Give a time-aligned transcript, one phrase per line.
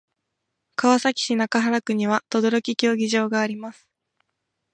[0.75, 3.87] 川崎市中原区には等々力陸上競技場があります。